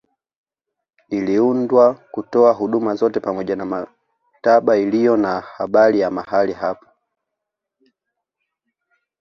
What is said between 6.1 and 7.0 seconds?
mahali hapo